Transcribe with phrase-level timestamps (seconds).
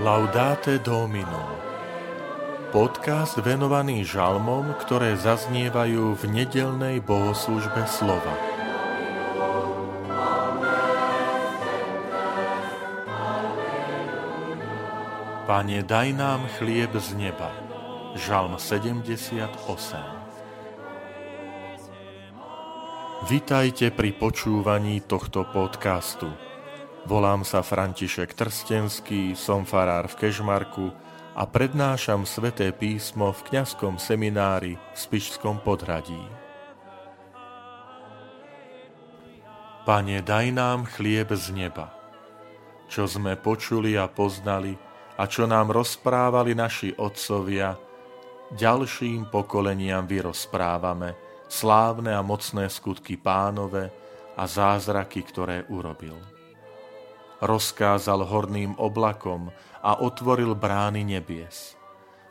[0.00, 1.60] Laudate Domino
[2.72, 8.32] Podcast venovaný žalmom, ktoré zaznievajú v nedelnej bohoslužbe slova.
[15.44, 17.52] Pane, daj nám chlieb z neba.
[18.16, 19.52] Žalm 78
[23.28, 26.49] Vitajte pri počúvaní tohto podcastu.
[27.08, 30.92] Volám sa František Trstenský, som farár v Kežmarku
[31.32, 36.20] a prednášam sveté písmo v kňazskom seminári v Spišskom podhradí.
[39.88, 41.88] Pane, daj nám chlieb z neba.
[42.92, 44.76] Čo sme počuli a poznali
[45.16, 47.80] a čo nám rozprávali naši otcovia,
[48.52, 51.16] ďalším pokoleniam vyrozprávame
[51.48, 53.88] slávne a mocné skutky pánove
[54.36, 56.39] a zázraky, ktoré urobil
[57.40, 61.76] rozkázal horným oblakom a otvoril brány nebies.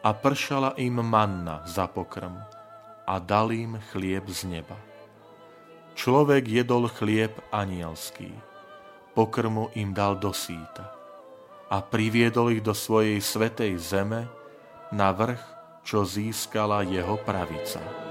[0.00, 2.40] A pršala im manna za pokrm
[3.04, 4.78] a dal im chlieb z neba.
[5.92, 8.32] Človek jedol chlieb anielský,
[9.12, 11.00] pokrmu im dal do síta
[11.70, 14.26] a priviedol ich do svojej svetej zeme
[14.90, 15.42] na vrch,
[15.86, 18.09] čo získala jeho pravica.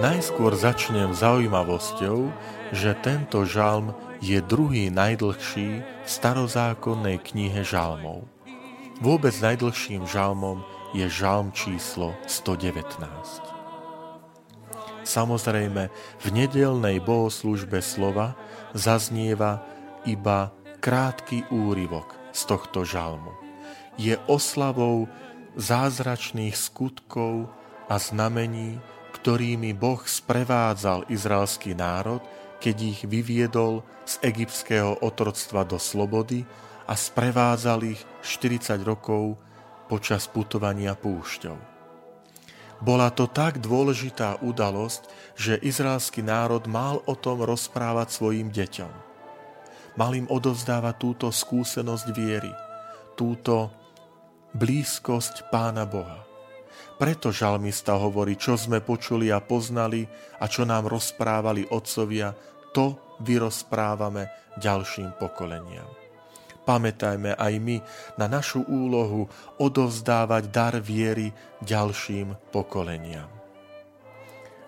[0.00, 2.32] Najskôr začnem zaujímavosťou,
[2.72, 3.92] že tento žalm
[4.24, 8.24] je druhý najdlhší v starozákonnej knihe žalmov.
[9.04, 10.64] Vôbec najdlhším žalmom
[10.96, 12.96] je žalm číslo 119.
[15.04, 18.40] Samozrejme, v nedelnej bohoslužbe slova
[18.72, 19.60] zaznieva
[20.08, 20.48] iba
[20.80, 23.36] krátky úryvok z tohto žalmu.
[24.00, 25.12] Je oslavou
[25.60, 27.52] zázračných skutkov
[27.84, 28.80] a znamení,
[29.20, 32.24] ktorými Boh sprevádzal izraelský národ,
[32.56, 36.48] keď ich vyviedol z egyptského otroctva do slobody
[36.88, 39.36] a sprevádzal ich 40 rokov
[39.92, 41.56] počas putovania púšťou.
[42.80, 45.04] Bola to tak dôležitá udalosť,
[45.36, 48.92] že izraelský národ mal o tom rozprávať svojim deťom.
[50.00, 52.52] Mal im odovzdávať túto skúsenosť viery,
[53.20, 53.68] túto
[54.56, 56.29] blízkosť Pána Boha.
[57.00, 60.04] Preto žalmista hovorí, čo sme počuli a poznali
[60.40, 62.36] a čo nám rozprávali otcovia,
[62.70, 64.28] to vyrozprávame
[64.60, 65.88] ďalším pokoleniam.
[66.60, 67.76] Pamätajme aj my
[68.20, 69.26] na našu úlohu
[69.58, 71.32] odovzdávať dar viery
[71.64, 73.26] ďalším pokoleniam.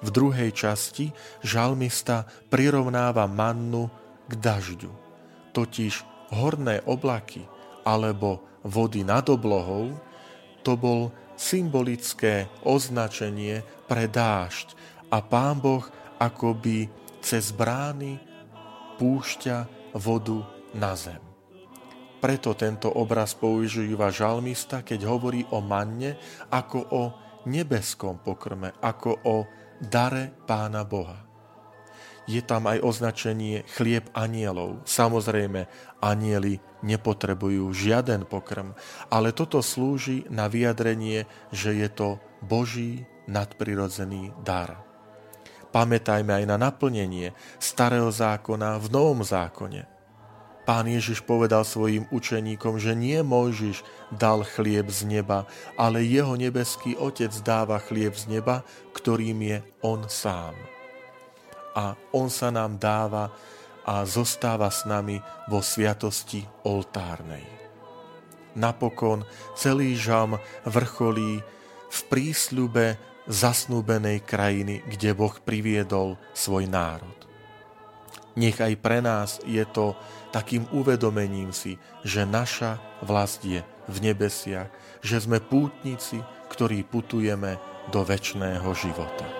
[0.00, 1.12] V druhej časti
[1.44, 3.92] žalmista prirovnáva mannu
[4.24, 4.92] k dažďu,
[5.52, 7.44] totiž horné oblaky
[7.84, 9.92] alebo vody nad oblohou,
[10.64, 14.76] to bol symbolické označenie pre dážď
[15.08, 15.88] a pán Boh
[16.20, 16.92] akoby
[17.24, 18.20] cez brány
[19.00, 19.64] púšťa
[19.96, 20.44] vodu
[20.76, 21.20] na zem.
[22.20, 26.20] Preto tento obraz používa žalmista, keď hovorí o manne
[26.52, 27.02] ako o
[27.48, 29.36] nebeskom pokrme, ako o
[29.80, 31.29] dare pána Boha
[32.30, 34.86] je tam aj označenie chlieb anielov.
[34.86, 35.66] Samozrejme,
[35.98, 38.78] anieli nepotrebujú žiaden pokrm,
[39.10, 42.08] ale toto slúži na vyjadrenie, že je to
[42.38, 44.78] Boží nadprirodzený dar.
[45.74, 49.86] Pamätajme aj na naplnenie starého zákona v novom zákone.
[50.66, 53.82] Pán Ježiš povedal svojim učeníkom, že nie Mojžiš
[54.14, 58.62] dal chlieb z neba, ale jeho nebeský Otec dáva chlieb z neba,
[58.94, 60.79] ktorým je On sám
[61.74, 63.30] a On sa nám dáva
[63.84, 67.42] a zostáva s nami vo sviatosti oltárnej.
[68.54, 69.22] Napokon
[69.54, 70.36] celý žam
[70.66, 71.40] vrcholí
[71.90, 72.98] v prísľube
[73.30, 77.14] zasnúbenej krajiny, kde Boh priviedol svoj národ.
[78.38, 79.98] Nech aj pre nás je to
[80.30, 84.70] takým uvedomením si, že naša vlast je v nebesiach,
[85.02, 87.58] že sme pútnici, ktorí putujeme
[87.90, 89.39] do väčšného života.